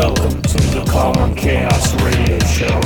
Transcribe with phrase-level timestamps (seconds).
[0.00, 2.80] Welcome to the Calm Chaos Radio Show.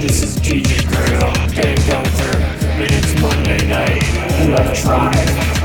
[0.00, 4.04] This is DJ Grill, Dave Gunther, and it's Monday night.
[4.46, 5.18] Electronic.
[5.18, 5.59] Hello,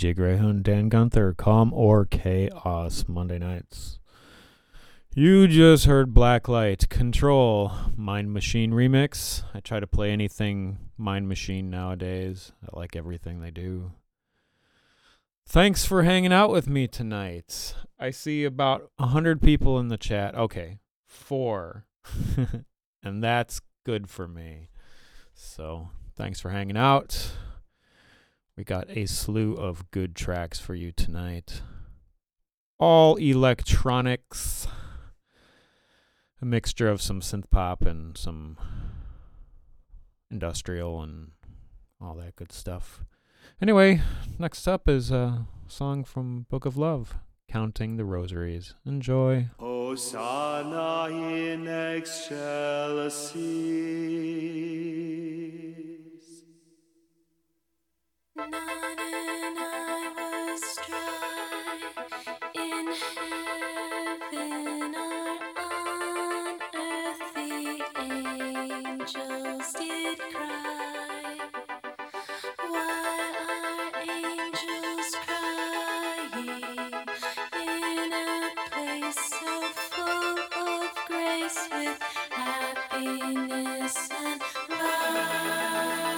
[0.00, 3.98] DJ Greyhünd, Dan Gunther, Calm or Chaos, Monday nights.
[5.14, 9.42] You just heard Blacklight Control Mind Machine remix.
[9.52, 12.52] I try to play anything Mind Machine nowadays.
[12.64, 13.92] I like everything they do.
[15.46, 17.74] Thanks for hanging out with me tonight.
[17.98, 20.34] I see about a hundred people in the chat.
[20.34, 21.84] Okay, four.
[23.02, 24.70] and that's good for me.
[25.34, 27.32] So thanks for hanging out.
[28.60, 31.62] We got a slew of good tracks for you tonight.
[32.78, 34.68] All electronics.
[36.42, 38.58] A mixture of some synth pop and some
[40.30, 41.30] industrial and
[42.02, 43.02] all that good stuff.
[43.62, 44.02] Anyway,
[44.38, 47.16] next up is a song from Book of Love,
[47.48, 48.74] Counting the Rosaries.
[48.84, 49.48] Enjoy.
[49.58, 53.32] Hosanna in excelsis.
[81.72, 81.98] With
[82.30, 86.09] happiness and Counting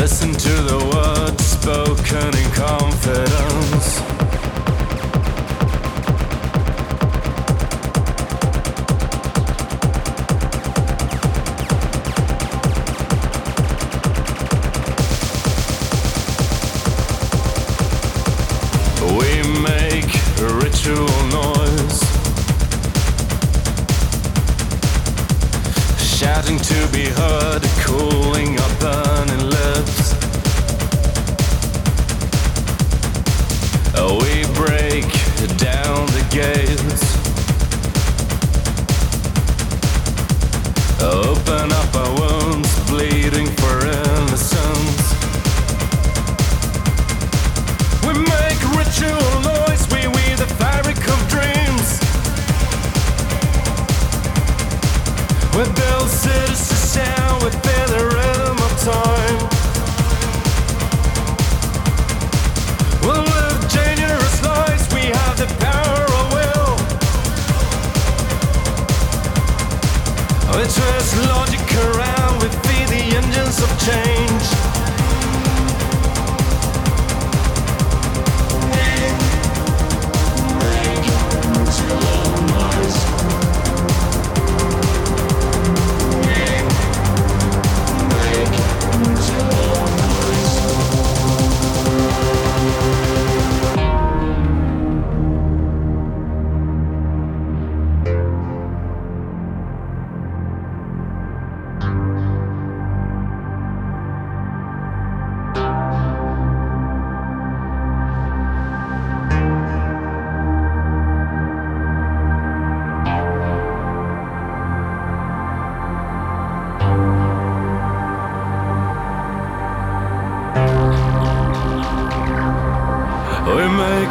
[0.00, 4.09] Listen to the words spoken in confidence.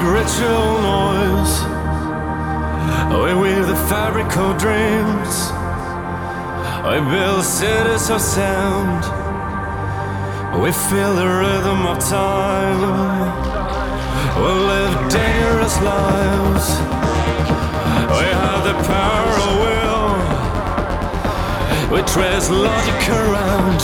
[0.03, 1.53] Ritual noise.
[3.11, 5.51] We weave the fabric of dreams.
[6.85, 9.03] We build cities of sound.
[10.61, 12.81] We feel the rhythm of time.
[14.37, 16.67] We live dangerous lives.
[18.17, 20.09] We have the power of will.
[21.93, 23.79] We trace logic around.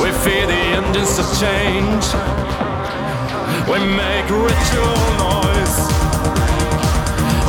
[0.00, 2.06] We feed the engines of change.
[3.70, 5.76] We make ritual noise.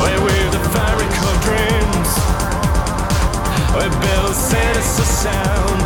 [0.00, 0.62] We weave the
[1.30, 2.10] of dreams.
[3.74, 4.34] We build
[5.00, 5.84] of sound.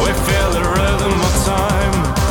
[0.00, 2.23] We feel the rhythm of time.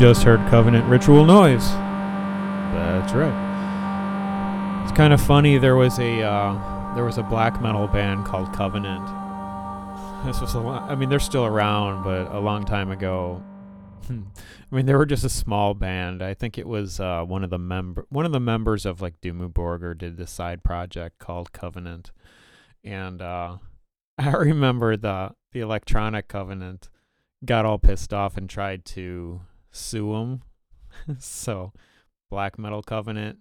[0.00, 1.68] Just heard Covenant Ritual Noise.
[2.72, 4.82] That's right.
[4.82, 5.58] It's kind of funny.
[5.58, 9.04] There was a uh, there was a black metal band called Covenant.
[10.24, 13.42] This was a lo- I mean, they're still around, but a long time ago.
[14.08, 14.14] I
[14.70, 16.22] mean, they were just a small band.
[16.22, 19.20] I think it was uh, one of the member one of the members of like
[19.20, 22.10] Dimmu Borgir did this side project called Covenant,
[22.82, 23.58] and uh,
[24.18, 26.88] I remember the the Electronic Covenant
[27.44, 30.42] got all pissed off and tried to sue them.
[31.18, 31.72] so,
[32.30, 33.38] Black Metal Covenant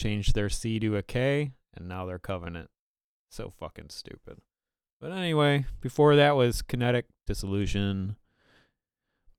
[0.00, 2.68] changed their C to a K, and now they're Kovenant.
[3.30, 4.38] So fucking stupid.
[5.00, 8.16] But anyway, before that was Kinetic Dissolution,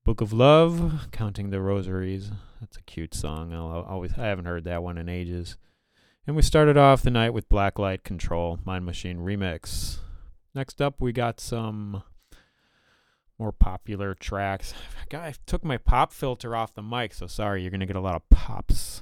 [0.05, 2.31] Book of Love, Counting the Rosaries.
[2.59, 3.53] That's a cute song.
[3.53, 5.57] I'll always I haven't heard that one in ages.
[6.25, 9.97] And we started off the night with Blacklight Control, Mind Machine Remix.
[10.53, 12.03] Next up, we got some
[13.39, 14.73] more popular tracks.
[15.13, 17.95] I, I took my pop filter off the mic, so sorry, you're going to get
[17.95, 19.01] a lot of pops.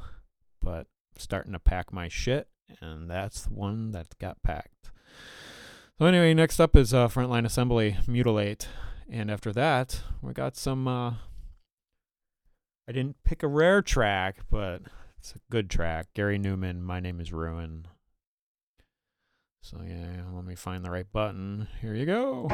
[0.62, 2.48] But I'm starting to pack my shit,
[2.82, 4.91] and that's the one that got packed.
[5.98, 8.67] So, anyway, next up is uh, Front Line Assembly Mutilate.
[9.10, 10.88] And after that, we got some.
[10.88, 11.12] Uh,
[12.88, 14.82] I didn't pick a rare track, but
[15.17, 16.08] it's a good track.
[16.13, 17.88] Gary Numan, My Name is Ruin.
[19.65, 21.67] So yeah, let me find the right button.
[21.82, 22.47] Here you go.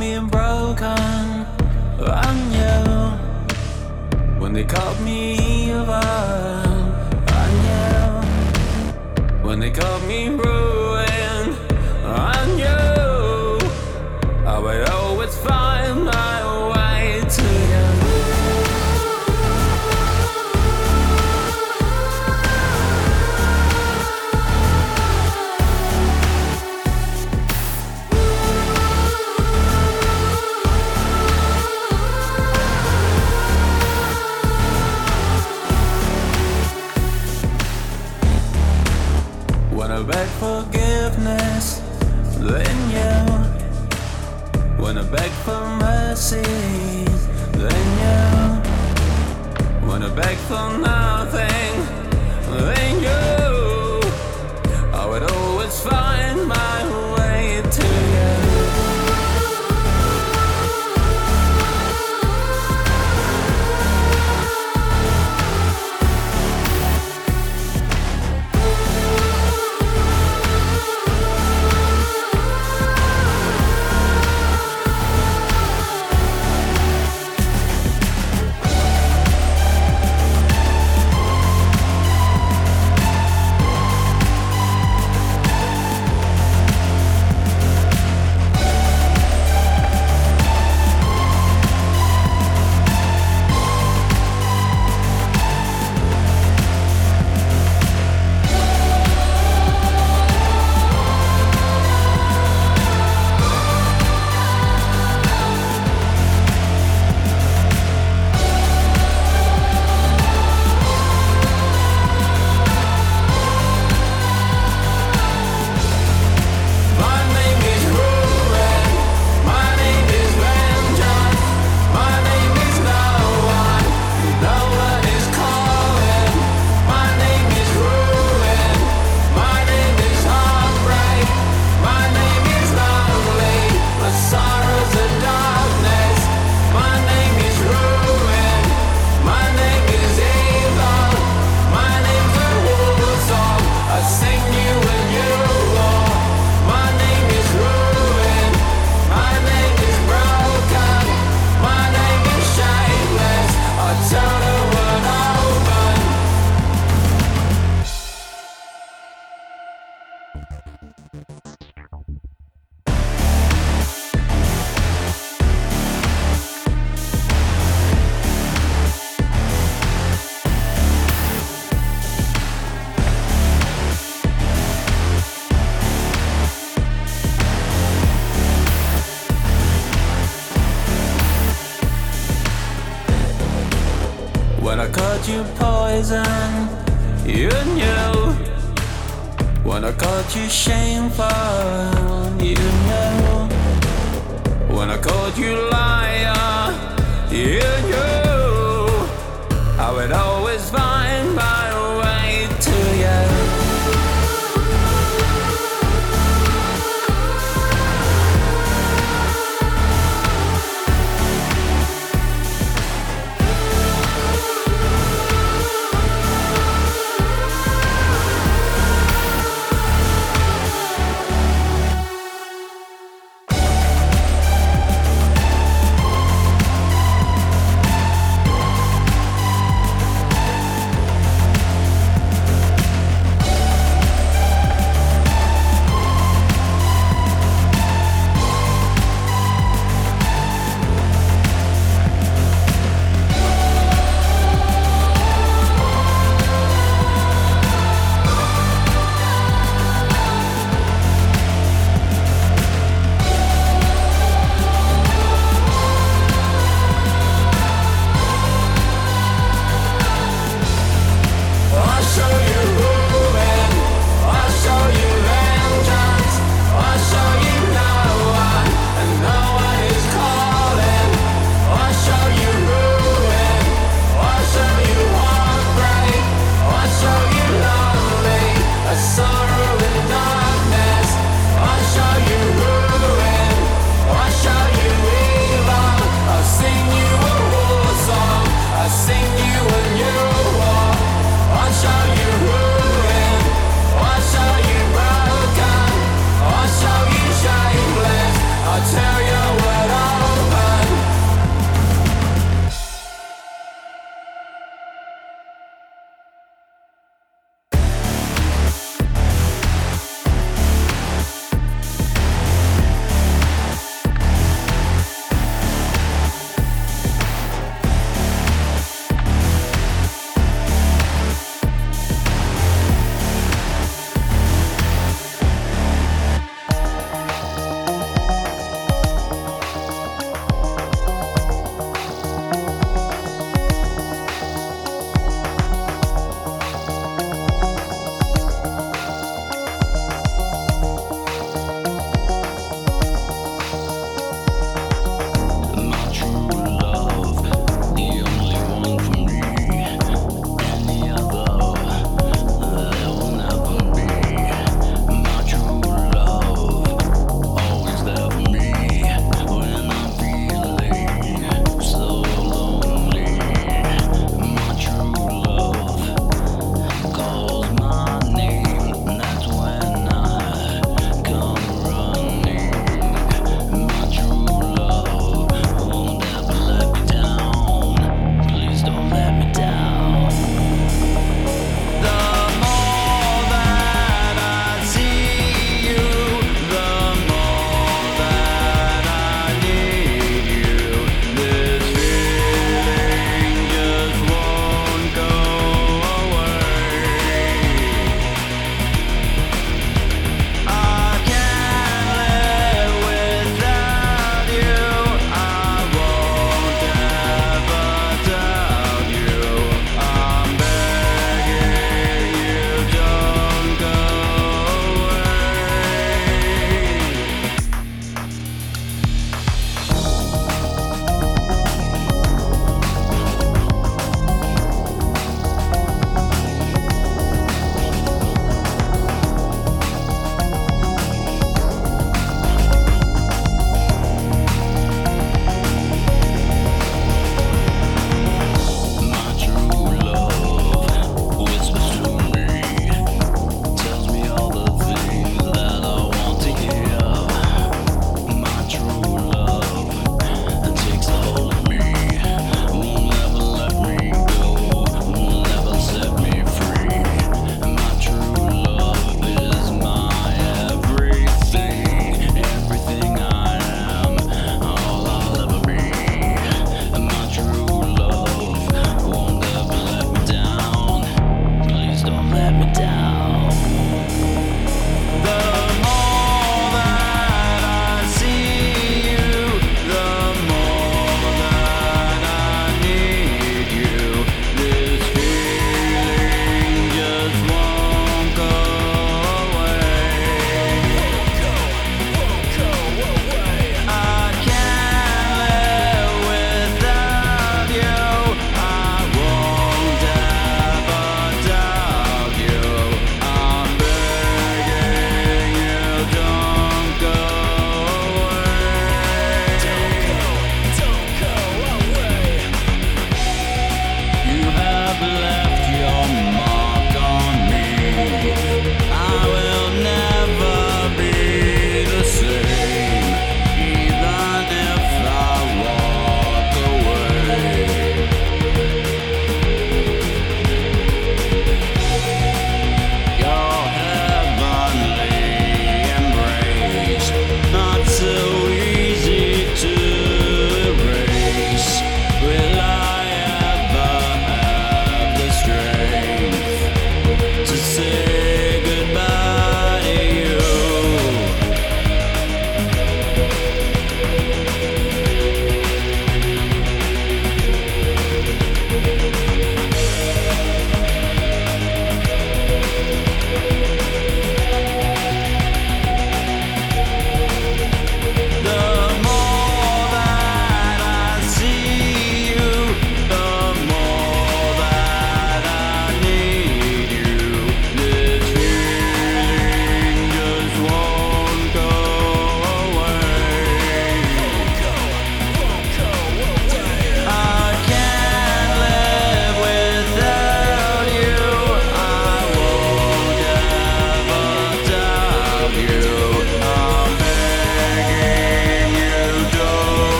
[0.00, 1.46] Me broken,
[2.00, 4.40] I knew.
[4.40, 5.39] When they called me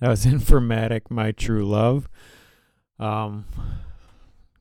[0.00, 2.08] that was Informatik, My True Love.
[2.98, 3.44] Um,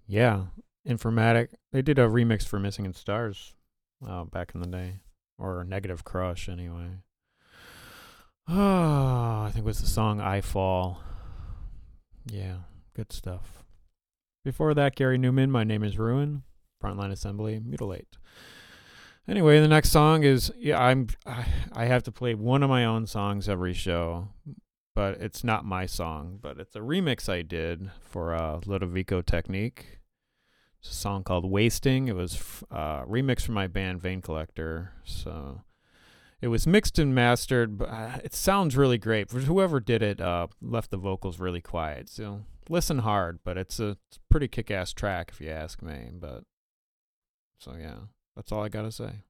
[0.08, 0.46] yeah,
[0.88, 1.50] Informatik.
[1.72, 3.54] They did a remix for Missing in Stars
[4.08, 5.00] uh, back in the day,
[5.38, 7.00] or Negative Crush, anyway.
[8.48, 11.02] Oh, I think it was the song I Fall.
[12.28, 12.58] Yeah,
[12.96, 13.64] good stuff.
[14.44, 16.44] Before that, Gary Numan, My Name is Ruin,
[16.80, 18.18] Front Line Assembly, Mutilate.
[19.28, 22.86] Anyway, the next song is yeah, I'm I, I have to play one of my
[22.86, 24.28] own songs every show,
[24.96, 30.00] but it's not my song, but it's a remix I did for uh, Ludovico Technique.
[30.80, 34.94] It's a song called "Wasting." It was f- uh, remixed from my band Vein Collector,
[35.04, 35.62] so
[36.42, 37.78] it was mixed and mastered.
[37.78, 39.30] But uh, it sounds really great.
[39.30, 42.10] For whoever did it, uh, left the vocals really quiet.
[42.10, 46.10] So listen hard, but it's a, it's a pretty kick-ass track if you ask me.
[46.12, 46.44] But
[47.60, 47.98] so yeah.
[48.36, 49.24] That's all I gotta say.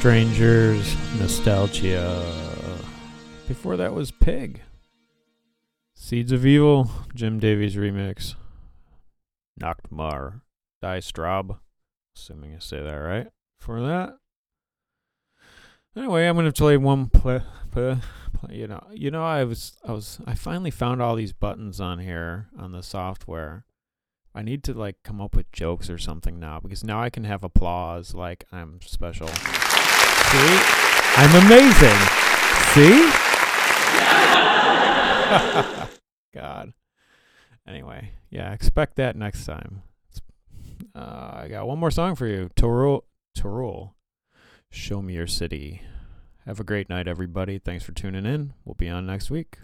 [0.00, 2.24] Strangers Nostalgia.
[3.46, 4.62] Before that was Pig.
[5.94, 8.34] Seeds of Evil, Jim Davies remix.
[9.60, 10.40] Nachtmahr,
[10.80, 11.58] Die Straub.
[12.16, 13.28] Assuming I say that right.
[13.58, 14.16] For that.
[15.94, 17.98] Anyway, I'm gonna play one play, play,
[18.32, 18.56] play.
[18.56, 21.98] You know, you know, I was, I was, I finally found all these buttons on
[21.98, 23.66] here on the software.
[24.34, 27.24] I need to like come up with jokes or something now because now I can
[27.24, 29.28] have applause like I'm special.
[30.30, 30.60] See?
[31.16, 31.98] I'm amazing.
[32.72, 33.10] See?
[36.34, 36.72] God.
[37.66, 39.82] Anyway, yeah, expect that next time.
[40.94, 42.48] Uh, I got one more song for you.
[42.54, 43.02] Torul,
[43.36, 43.94] Torul.
[44.70, 45.82] Show me your city.
[46.46, 47.58] Have a great night, everybody.
[47.58, 48.52] Thanks for tuning in.
[48.64, 49.58] We'll be on next week.